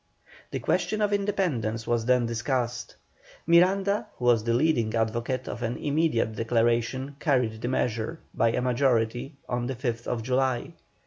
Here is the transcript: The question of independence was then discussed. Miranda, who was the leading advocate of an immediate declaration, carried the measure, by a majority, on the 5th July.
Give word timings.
The 0.49 0.57
question 0.57 0.99
of 1.03 1.13
independence 1.13 1.85
was 1.85 2.07
then 2.07 2.25
discussed. 2.25 2.95
Miranda, 3.45 4.07
who 4.17 4.25
was 4.25 4.43
the 4.43 4.53
leading 4.55 4.95
advocate 4.95 5.47
of 5.47 5.61
an 5.61 5.77
immediate 5.77 6.33
declaration, 6.33 7.17
carried 7.19 7.61
the 7.61 7.67
measure, 7.67 8.17
by 8.33 8.51
a 8.51 8.63
majority, 8.63 9.35
on 9.47 9.67
the 9.67 9.75
5th 9.75 10.23
July. 10.23 10.71